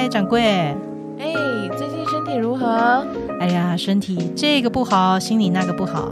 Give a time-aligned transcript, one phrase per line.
[0.00, 0.42] 嗨，掌柜。
[1.18, 1.34] 哎，
[1.76, 3.06] 最近身体如何？
[3.38, 6.08] 哎呀，身体这个不好，心里那个不好。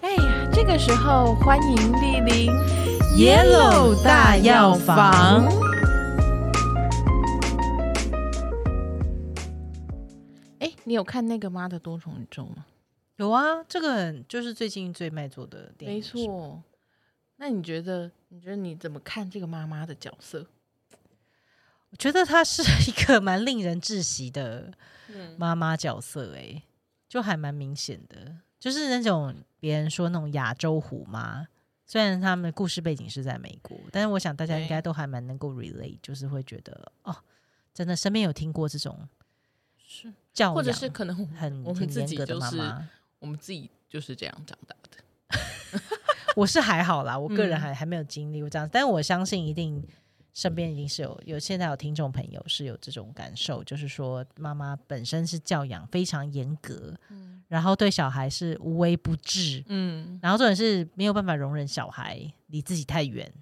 [0.00, 2.48] 哎呀，这个时候欢迎莅临
[3.16, 5.48] Yellow 大药房。
[10.60, 12.66] 哎，你有看那个《妈的多重宇宙》吗？
[13.16, 15.96] 有啊，这个就是最近最卖座的电影。
[15.96, 16.62] 没错。
[17.38, 18.12] 那你觉得？
[18.28, 20.46] 你觉得你怎么看这个妈妈的角色？
[21.90, 24.72] 我觉得她是一个蛮令人窒息的
[25.36, 26.62] 妈妈角色，哎，
[27.08, 31.48] 就还蛮明显的，就是那种别人说那种亚洲虎妈。
[31.86, 37.16] 虽然他们的故事背景是在美国，但是我想大家应该都还蛮能够 relate，就是会觉得哦，
[37.72, 39.08] 真的身边有听过这种
[39.78, 42.86] 是教，或者是可能很我们自己的妈妈，
[43.20, 45.80] 我们自己就是这样长大的。
[46.36, 49.82] 我是还好啦，我个人还还没有经历过这样，但是我相信一定。
[50.34, 63.32] 身边已经是有有现在有听众朋友是有这种感受，就是说妈妈本身是教养非常严格，嗯，然后对小孩是无微不至，嗯，然后重点是没有办法容忍小孩离自己太远，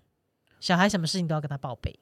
[0.59, 1.99] 小孩什么事情都要跟他报备。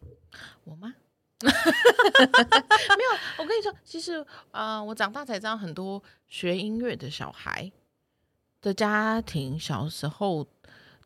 [0.65, 0.95] 我吗？
[1.45, 7.71] 没有，我跟你说，其实啊，我长大才知道很多学音乐的小孩
[8.63, 10.47] 的家庭小时候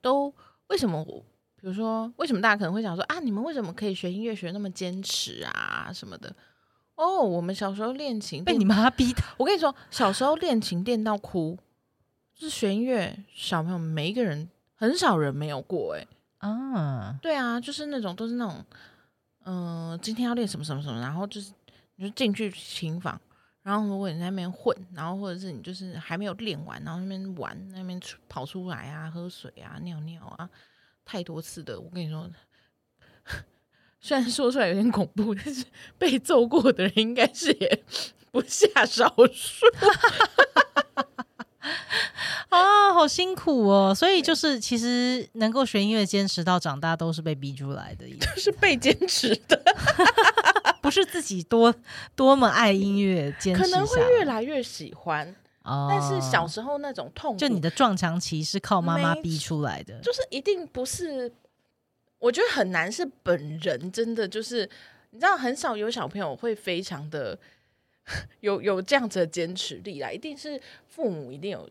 [0.02, 0.32] 都
[0.68, 1.24] 为什么我。
[1.60, 6.32] 比如说，为什么大家可能会想说啊，你们为什么可以学音乐学那么坚持啊什么的？
[6.94, 9.22] 哦，我们小时候练琴被你妈逼的。
[9.36, 11.58] 我跟你说，小时候练琴练到哭，
[12.34, 16.06] 就是学音乐小朋友每一个人很少人没有过哎
[16.38, 18.64] 啊，对啊，就是那种都是那种，
[19.44, 21.52] 嗯，今天要练什么什么什么，然后就是
[21.96, 23.20] 你就进去琴房，
[23.62, 30.48] 然后如果你在那边混，然后或者是你就是还没有练完，然后那边玩那边出跑出来啊，喝水啊，尿尿啊。
[31.10, 32.30] 太多次的，我跟你说，
[33.98, 35.64] 虽然说出来有点恐怖，但是
[35.96, 37.82] 被揍过的人应该是也
[38.30, 39.64] 不下少数。
[42.50, 43.94] 啊，好辛苦哦！
[43.94, 49.62] 所以就是，其实能够学音乐坚持到长大，都是被逼出来的，都是被坚持的，
[50.82, 51.74] 不是自己多
[52.14, 55.34] 多么爱音乐，坚持可能会越来越喜欢。
[55.88, 61.32] 但是小时候那种痛，就你的撞墙期是靠妈妈逼出来的，就是一定不是。
[62.18, 64.68] 我觉得很难是本人真的就是，
[65.10, 67.38] 你知道，很少有小朋友会非常的
[68.40, 71.68] 有有这样子的坚持力啦，一定是父母一定有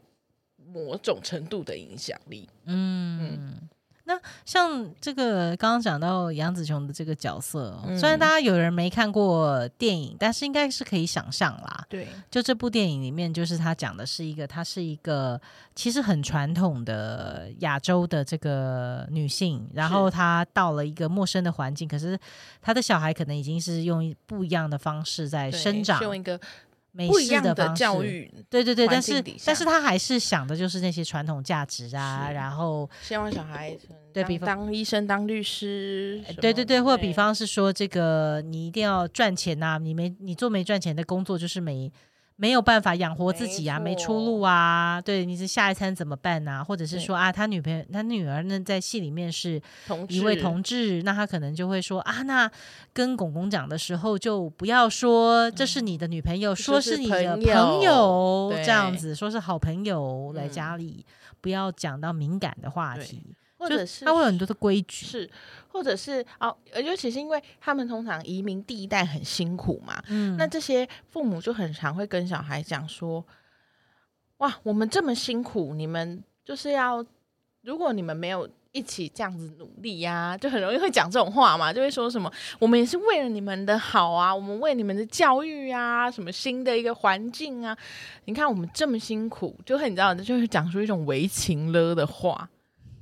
[0.74, 2.47] 某种程度的影响力。
[2.66, 3.68] 嗯。
[4.07, 11.85] 那像这个刚刚讲到杨紫琼的这个角色，虽然大家有人没看过电影，但是应该是可以想象啦。
[11.90, 15.40] 对，就这部电影里面，就是他讲的是一个，她是一个
[15.75, 22.17] 其实很传统的亚洲的这个女性，然后她到了一个陌生的环境，可是
[22.62, 26.40] 她的小孩可能已经是用不一样的方式在生长，用一个。
[27.06, 33.78] 不一样的教育，对对对，但是但是他还是想的就是那些传统价值啊，然后希望小孩
[34.13, 41.91] 对比方当医生、当律师，对对对，或者比方是说这个你一定要赚钱呐，你没你做没赚钱的工作就是没。
[42.39, 46.63] 没有办法养活自己啊，没出路啊，对，你是下一餐怎么办呢？
[46.63, 49.59] 或者是说啊，他女朋友、他女儿呢，在戏里面是
[50.07, 52.49] 一位同志，那他可能就会说啊，那
[52.93, 61.03] 跟公公讲的时候就不要说这是你的女朋友，说是你的朋友这样子，说是好朋友来家里，
[61.41, 63.35] 不要讲到敏感的话题。
[63.57, 65.29] 或者是他会有很多的规矩，是，
[65.68, 73.25] 或者是哦，尤其是因为他们通常移民第一代很辛苦嘛，嗯，那这些父母就很常会跟小孩讲说，
[74.38, 77.03] 哇，我们这么辛苦，你们就是要，
[77.63, 87.75] 如果你们没有一起这样子努力呀，就很容易会讲这种话嘛，就会说什么，我们也是为了你们的好啊，我们为你们的教育啊，什么新的一个环境啊，
[88.25, 92.47] 你看我们这么辛苦，就很你知道，就会讲出一种为情了的话。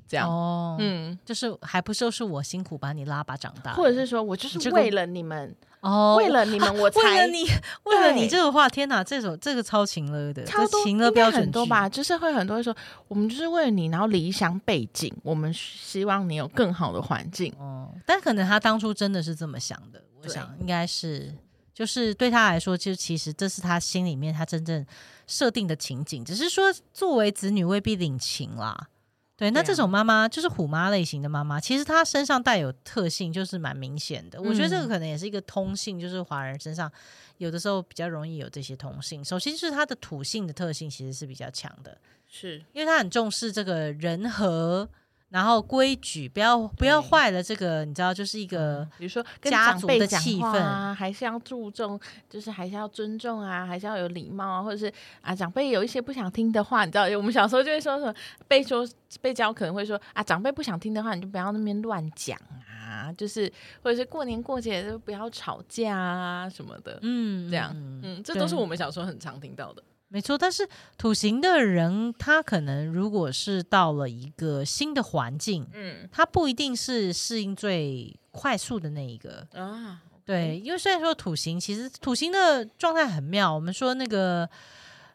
[0.08, 0.30] 这样。
[0.30, 7.44] 哦，嗯，就是还不就是我辛苦把你拉拔长大，或者是说我就是为了你们哦，为了你们 我才为了你
[7.84, 11.88] 为了你这个话，天哪，这首这个超情了的，超情了标准很多吧？
[11.88, 12.76] 就是会很多人说，
[13.08, 17.53] 我们就是为了你，然后理想背景，我们希望你有更好的环境。
[17.59, 17.90] 哦。
[18.06, 21.34] 但可能他当初真的是这么想的，我想应该是，
[21.74, 24.85] 就是对他来说，就其实这是他心里面他真正
[25.28, 28.88] 设定的情景，只是说作为子女未必领情啦。
[29.37, 34.41] 对，那这种妈妈就是虎妈类型的妈妈，其实她身上带有特性，就是蛮明显的。
[34.41, 36.91] 我觉得这个可能也是一个通性，就是华人身上
[37.37, 39.23] 有的时候比较容易有这些通性。
[39.23, 41.97] 首先就是她的土性的特性其实是比较强的，
[42.29, 44.90] 是因为她很重视这个人和。
[45.35, 51.99] 然后规矩不要不要坏了，这个你知道，就是一个比如说家族的气氛啊，还是要注重，
[52.29, 54.90] 就是还是要尊重啊，还是要有礼貌啊，或者是
[55.20, 58.16] 啊，长辈有一些不想听的话，你知道，我们小时候就会说什么
[58.47, 58.87] 被说
[59.22, 62.40] 被教可能会说啊，长辈不想听的话，你就不要那边乱讲
[62.70, 63.52] 啊，就是
[63.84, 69.84] 或者是过年过节就不要吵架啊什么的，嗯，这样，嗯，这都是我们小时候很常听到的。
[70.07, 70.67] 没错，但是
[70.97, 80.02] 土型的人，他可能如果是到了一个新的环境，嗯，他不一定是适应最快速的那一个啊。
[80.23, 83.53] 对，因为虽然说土型，其实土型的状态很妙。
[83.53, 84.49] 我们说那个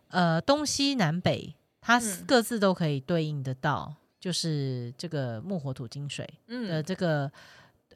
[0.08, 7.30] 呃东西南北，它各自都可以对应得到，就是这个木火土金水的这个。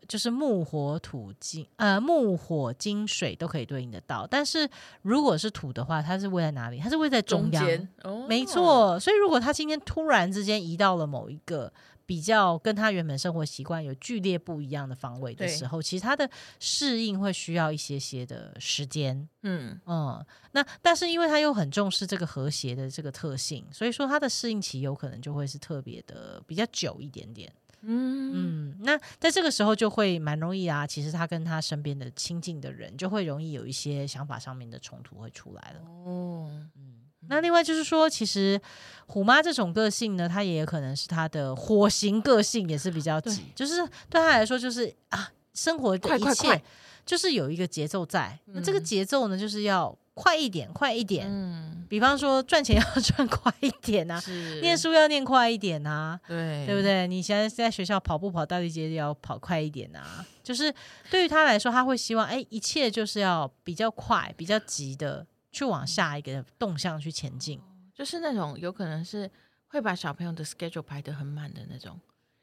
[0.08, 4.26] 就是木火土金，呃，木火金水都可以对应得到。
[4.26, 4.68] 但是
[5.02, 6.78] 如果是土的话，它是位在哪里？
[6.78, 7.88] 它是位在中央，
[8.28, 8.98] 没错。
[9.00, 11.72] 所以如果他今天突然之间移到了某一个
[12.06, 16.28] 比较跟他原本生活习惯有剧烈不一样的方位的时候，其实他的
[16.60, 19.26] 适应会需要一些些的时间。
[19.42, 27.50] 嗯嗯，那但是因为他又很重视这个和谐的这个特性，所以说他的适应期有可能就会是特别的比较久一点点。
[27.86, 30.86] 嗯嗯，那在这个时候就会蛮容易啊。
[30.86, 35.80] 其实他跟他身边的亲近的人，就会容易有一些想法上面的冲突会出来了。
[35.86, 38.60] 哦，嗯，那另外就是说，其实
[39.06, 43.76] 虎妈这种个性呢，她也有可能是她的火型个性，也是比较急，就是
[44.08, 46.62] 对她来说，就是啊，生活的一切
[47.06, 48.38] 就是有一个节奏在。
[48.46, 49.96] 那这个节奏呢，就是要。
[50.14, 51.26] 快一点，快一点。
[51.28, 54.20] 嗯，比方说赚钱要赚快一点啊，
[54.62, 57.06] 念书要念快一点啊，对，对不对？
[57.08, 60.72] 你现在在学校跑步跑大地街要跑快一点啊，就是
[61.10, 67.60] 对于他来说，他会希望哎，一切就是要比较快、比较急的去往下一个动向去前进，
[67.92, 69.28] 就是那种有可能是
[69.66, 71.98] 会把小朋友的 schedule 排得很满的那种，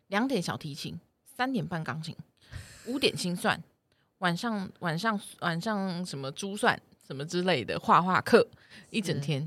[0.08, 1.00] 两点小提琴，
[1.38, 2.14] 三点半钢琴，
[2.88, 3.64] 五点心算，
[4.18, 6.78] 晚上晚上晚上什么珠算。
[7.12, 8.48] 什么之类的画画课，
[8.90, 9.42] 一整天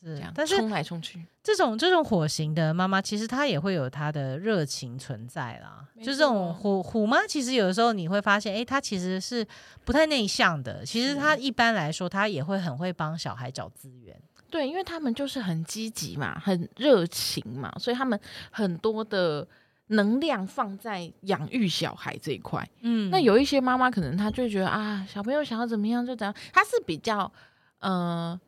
[0.00, 5.86] 是这样，但是冲来冲去，这种这种火型的妈妈，其实她也会有她的热情存在啦。
[5.98, 9.46] 就这种虎虎妈，其实有的时候你会发现，哎，她其实是
[9.84, 10.82] 不太内向的。
[10.82, 14.18] 其实她一般来说，她也会很会帮小孩找资源。
[14.48, 18.18] 对，因为他们就是很积极嘛，很热情嘛，所以他们
[18.50, 19.46] 很多的。
[19.92, 27.30] 能量放在养育小孩这一块，嗯，那有一些妈妈可能她就觉得啊，小朋友想要怎么样就怎样，她是比较，
[27.80, 28.40] 呃，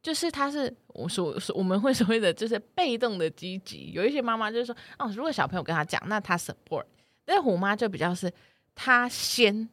[0.00, 6.84] 就是她是我所我们会所谓的就是被动的积极，有一些妈妈就是说，哦，如果小朋友跟她讲，那她 support，
[7.24, 8.32] 但虎妈就比较是
[8.76, 9.68] 她先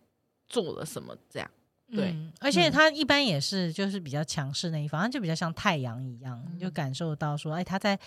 [0.47, 1.47] 做了什么这样，
[1.91, 7.99] 对，而且他一般也是就是比较强势那一方，就比较像太阳一样，就感受到说，哎，他在。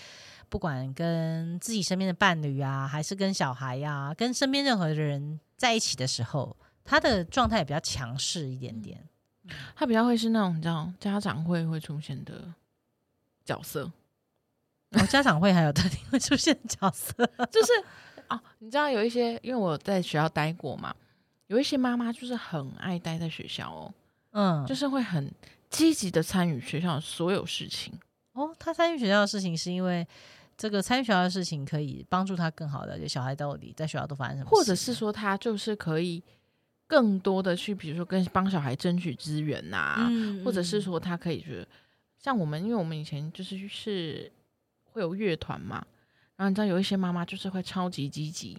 [0.51, 8.99] 不管跟自己身边的伴侣啊，还是跟小孩呀，跟身边任何的人在一起的时候，他的状态也比较强势一点点。
[9.77, 12.51] 他比较会是那种你知道家长会会出现的
[13.45, 13.93] 角色。
[14.97, 17.13] 哦，家长会还有特定会出现角色，
[17.53, 17.73] 就是
[18.31, 20.97] 哦，你知道有一些，因为我在学校待过嘛，
[21.49, 23.95] 有一些妈妈就是很爱待在学校哦，
[24.31, 25.31] 嗯，就是会很
[25.69, 27.93] 积极的参与学校的所有事情。
[28.33, 30.07] 哦，他参与学校的事情是因为。
[30.61, 36.21] 这个参与学校的事情可以帮助他更好的了解小孩到底在学校都发生什么，或者是说他就是可以
[36.85, 40.11] 更多的去，比如说跟帮小孩争取资源呐，
[40.45, 41.69] 或者是说他可以觉得
[42.19, 44.33] 像我们，因为我们以前就是是
[44.83, 45.77] 会有乐团嘛，
[46.35, 48.59] 然后你知道有一些妈妈就是会超级积极。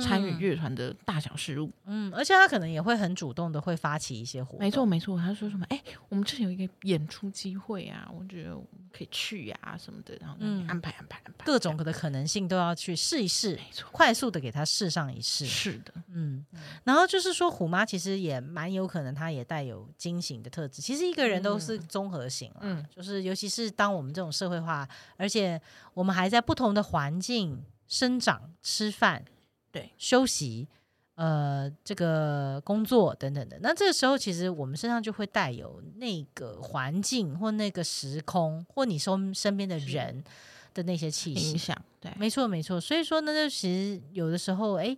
[0.00, 4.60] 参与乐团的大小事务，嗯，而且他可能也会很主动的会发起一些活动。
[4.60, 5.64] 没错，没错，他说什么？
[5.70, 10.36] 哎，我们这里有一个演出机会啊，我觉得我们可以去呀，什么的，然后
[10.68, 15.46] 安排安排安排，各种的可能性都要去试一试，没错，快速的给他试上一试。
[15.46, 16.44] 是的，嗯，
[16.84, 20.82] 然后就是说，虎妈其实也蛮有可能，她也带有惊醒的特质。
[20.82, 25.60] 其实一个人都是综合型，嗯，就是尤其是当我们这种社会化，而且
[25.94, 29.24] 我们还在不同的环境生长、吃饭。
[29.78, 30.66] 对，休息，
[31.14, 40.22] 呃，这个工作等等的，那这个时候其实我们身上就会带有那个环境或那个时空或你身身边的人
[40.74, 41.76] 的那些气息影响。
[42.00, 42.80] 对，没错没错。
[42.80, 44.96] 所以说呢，就其实有的时候，哎，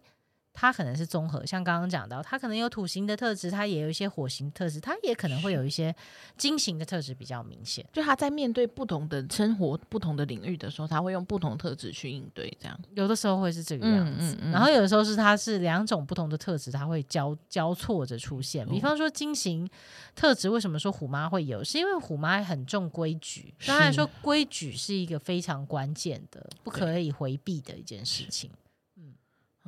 [0.53, 5.95] 它可能是综合，像刚刚讲到，它可能有土型的特质，它也有一些火型特质，它也可能会有一些
[6.37, 7.87] 金型的特质比较明显。
[7.93, 14.37] 就他在面对不同的生活、不同的领域的时候，他会用不同特质去应对，这样有的时候会是这个样子。
[14.53, 18.69] 然后有的时候是它是两种不同的特质，它会交交错着出现。
[18.69, 19.69] 比方说金型
[20.15, 21.65] 特质，为什么说虎妈会有？
[21.65, 28.51] 是因为虎妈很重规矩，当然说规矩是一个非常关键的、不可以回避的一件事情。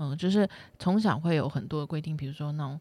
[0.03, 2.81] 嗯，就是从小会有很多的规定，比如说那种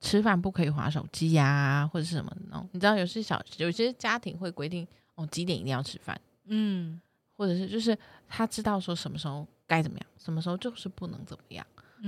[0.00, 2.68] 吃饭不可以划手机呀，或者是什么那种。
[2.72, 4.86] 你知道，有些小有些家庭会规定
[5.16, 7.00] 哦几点一定要吃饭，嗯，
[7.36, 11.66] 或者是就是他知道说什么时候该怎么样，什么时候就是不能怎么样。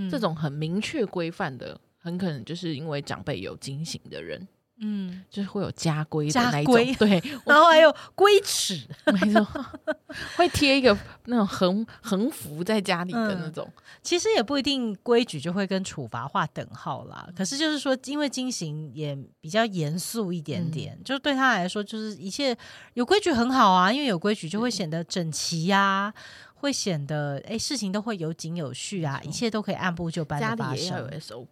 [0.08, 4.46] 这种很明确规范的，很可能就是因为长辈有惊醒的人。
[4.82, 8.80] 嗯，就是会有家规的那种，对， 然后还有规尺，
[9.12, 9.46] 没错，
[10.36, 10.96] 会贴一个
[11.26, 13.70] 那种横横幅在家里的那种。
[14.02, 17.28] 其实也不一定规矩就会跟处罚划等号啦。
[17.36, 22.56] 可是就是说，因为金行也比较严肃一点点，就对他来说，就是一切
[22.94, 26.10] 有规矩很好啊，因为有规矩就会显得整齐呀，
[26.54, 30.98] 会显得哎事情都会有井有序啊，一切都可以按部就班的发生。
[30.98, 31.46] 有 SOP，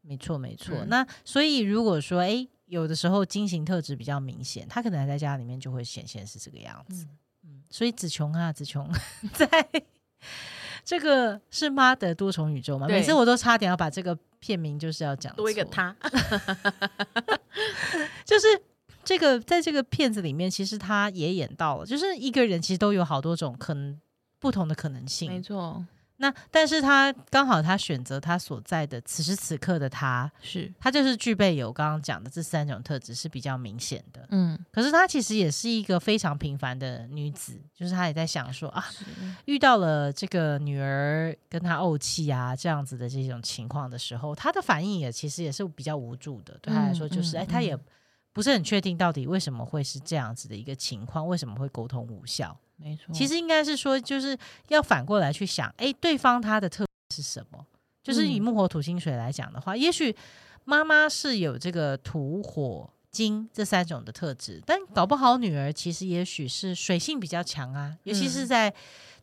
[0.00, 0.84] 没错没错。
[0.88, 2.48] 那所以如果说哎。
[2.72, 7.06] 有的时候金型特质比较明显，他可能在家里面就会显现是这个样子。
[7.44, 8.90] 嗯，所以子琼啊，子琼
[9.34, 9.46] 在
[10.82, 12.86] 这个是妈的多重宇宙嘛？
[12.86, 15.94] 每次我都差点要把这个片名就是要讲多一个他，
[18.24, 18.46] 就是
[19.04, 24.00] 这个在这个片子里面，其实他也演到了，就是一个人其实都有好多种可能
[24.38, 25.84] 不同的可能性，没错。
[26.22, 38.84] 那但是他刚好他选择他所在的此时此刻的他是他就是具备有刚刚讲的这三种特质是比较明显的，嗯，可是他其实也是一个非常平凡的女子，就是他也在想说啊，
[39.46, 47.76] 遇到了这个女儿跟他怄气啊这样子的这种情况的时候，他的反应也其实也是比较无助的，对他来说就是哎，他也
[48.32, 52.56] 不是很确定到底为什么会是这样子的一个情况，为什么会沟通无效。
[52.76, 54.36] 没错，其实应该是说，就是
[54.68, 57.66] 要反过来去想，哎，对方他的特质是什么？
[58.02, 60.14] 就是以木火土金水来讲的话，也许
[60.64, 68.72] 妈妈是有这个土火金这三种的特质，但搞不好女儿其实也许是水性比较强啊，尤其是在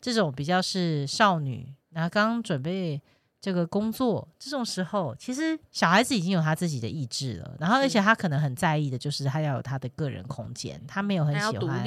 [0.00, 3.00] 这种比较是少女，然后刚准备。
[3.40, 11.82] 这个工作这种时候，其实小孩子已经有他自己的意志了，然后而且他可能很在意的就是他要有他的个人空间，他没有很喜欢，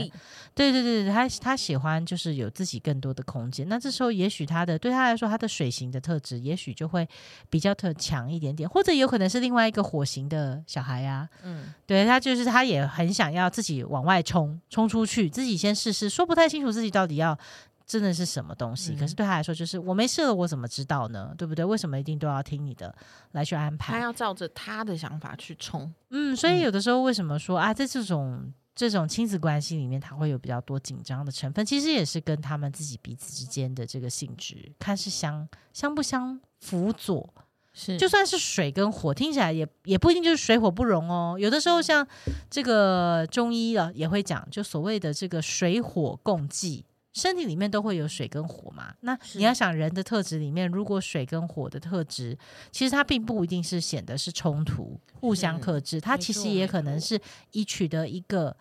[0.55, 3.69] 对对对他他喜欢就是有自己更多的空间。
[3.69, 7.07] 那这时候也许他的对他来说，他的水型的特质也许就会
[7.51, 17.37] 比较特强一点点，或者有可能是另外一个火型的小孩呀，嗯，对他就是他也很想要自己往外冲，冲出去，自己先试试，说不太清楚自己到底要。
[17.93, 18.95] 真的是什么东西？
[18.95, 21.31] 可是对他来说，就是我没事了，我怎么知道呢？
[21.37, 21.63] 对不对？
[21.63, 22.93] 为什么一定都要听你的
[23.33, 23.93] 来去安排？
[23.93, 25.93] 他要照着他的想法去冲。
[26.09, 31.63] 嗯，所以有的时候为什么说啊，在这种这种亲子关系里面，他会有比较多紧张的成分？
[31.63, 37.31] 其实也是跟他们自己彼此之间的这个性质，看是相相不相辅佐。
[37.75, 41.37] 是，就算是水跟火，听起来也也不一定就是水火不容哦。
[41.39, 42.07] 有的时候像
[42.49, 46.83] 这个中医啊，也会讲，就所谓的这个水火共济。
[47.13, 48.93] 身体里面都会有水跟火嘛？
[49.01, 52.37] 那你要想人的特质里面，如果水跟火的特质，
[52.71, 57.19] 其实它并不一定是显得是冲突、互相克制，它其实也可能是
[57.51, 58.57] 以取得一个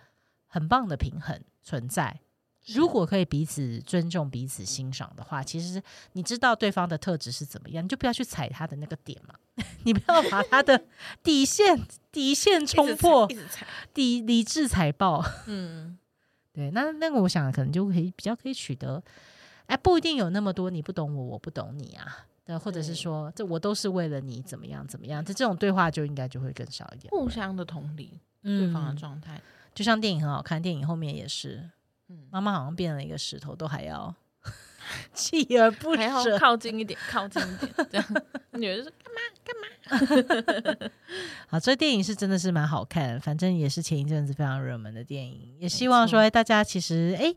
[0.46, 2.20] 很棒的平衡存在。
[2.66, 5.82] 如果可以彼此尊重、彼此欣赏的话，其实
[6.12, 9.34] 你知道对方的特质是怎么样，你就不要去踩他的那个点嘛，
[9.82, 10.84] 你不要把他的
[11.24, 11.80] 底线
[12.12, 13.26] 底线冲破，
[13.92, 15.98] 底理智踩爆，嗯。
[16.52, 19.02] 对，那那个我想可能就可以比较可以取得，
[19.66, 29.40] 哎，不一定有那么多你不懂我，我不懂你啊，对，或者是说这我都是为了你怎么样怎么样，这这种对话就应该就会更少一点，互相的同理对方的状态，
[29.74, 31.70] 就像电影很好看，电影后面也是，
[32.08, 34.14] 嗯，妈妈好像变了一个石头，都还要
[35.14, 38.06] 锲而不舍，靠近一点，靠近一点，这样。
[38.52, 38.92] 女儿就说
[39.44, 40.90] 干嘛干嘛。
[41.48, 45.54] 好，这电影是真的是蛮好看，反正也是前一阵子非常热门的电影。
[45.58, 47.34] 也希望说大家其实哎，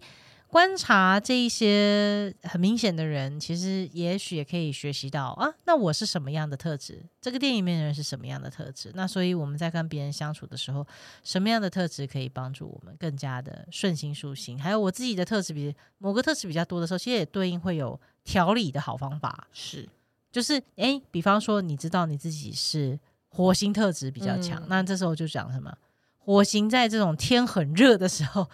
[0.47, 5.51] 观察这一些很明显的人，其实也许也可以学习到啊。
[5.65, 7.03] 那我是什么样的特质？
[7.19, 8.91] 这个电影里面的人是什么样的特质？
[8.93, 10.85] 那所以我们在跟别人相处的时候，
[11.23, 14.57] 什么样的特质可以帮助我们更加的顺心舒心？
[14.61, 19.47] 还有我自己的特质比某个特质比较多的时候，其实也对应会有调理的好方法。
[19.51, 19.89] 是。
[20.35, 22.99] 就是哎，比方说，你知道你自己是
[23.29, 25.73] 火星特质比较强，那这时候就讲什么？
[26.17, 28.49] 火星在这种天很热的时候，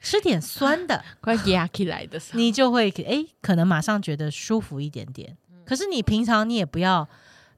[0.00, 5.36] 吃点酸的，快压起来的时候，你就会哎，可能马上觉得舒服一点点。
[5.66, 7.08] 可是你平常你也不要，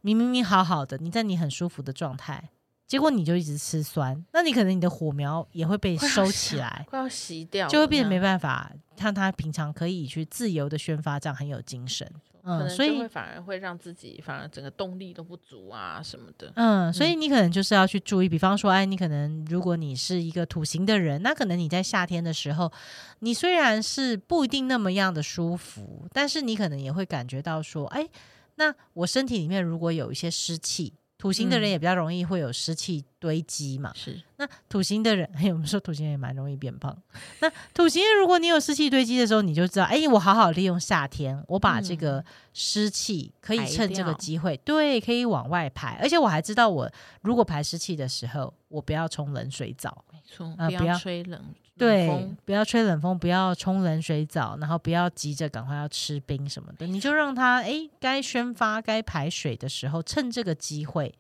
[0.01, 2.49] 明明明好好的，你在你很舒服的状态。
[2.87, 12.11] 结果你就一直吃酸，那你可能你的火苗也会被收起来，快要熄掉，就会变得没办法像他平常可以去自由的宣发，这样很有精神。
[12.49, 16.53] 嗯，所以反而会让自己反而整个动力都不足啊什么的。
[16.55, 22.73] 嗯，所以你可能就是要去注意，比方说，哎，你可能如果你是一个土型的人，那可能你在夏天的时候，
[23.19, 28.09] 你虽然是不一定那么样的舒服，但是你可能也会感觉到说，哎，
[28.55, 30.95] 那我身体里面如果有一些湿气。
[31.27, 34.23] 土星的人也比较容易会有湿气堆积嘛，是。
[34.37, 36.97] 那土星的人， 我们说土星人也蛮容易变胖。
[37.41, 45.99] 那土星人，如果你有湿气堆积的时候，你就知道，哎，我好好利用夏天，我把这个湿气可以趁这个机会，对，可以往外排。
[46.01, 46.89] 而且我还知道，我
[47.23, 51.43] 如果排湿气的时候，我不要冲冷水澡，没错，不要吹冷。
[51.79, 61.15] 对，不要吹冷风，不要冲冷水澡，然后不要急着赶快要吃冰什么的，你就让它哎，该宣发、该排水的时候，趁这个机会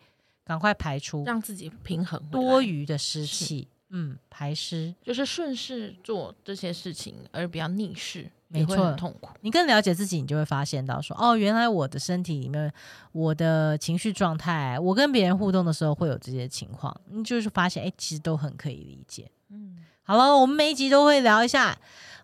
[0.44, 3.68] 赶快排出，让自己平衡多余的湿气。
[3.90, 9.28] 嗯，排湿就是顺势做这些事情，而不要逆势，没错，痛苦。
[9.42, 12.72] 你更了解自己，你就会发现到说，哦，原来我的身体里面，
[13.12, 19.30] 我的情绪状态，我跟别人互动的时候会有这些情况，你就是发现，哎，其实都很可以理解。
[19.50, 19.76] 嗯。
[20.08, 21.78] 好了，我们每一集都会聊一下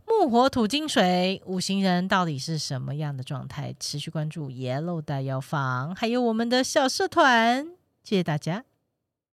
[0.06, 3.74] 木火土金水五行人到底是什么样的状态。
[3.80, 7.66] 持续关注 Yellow 大药房，还有我们的小社团，
[8.04, 8.64] 谢谢大家。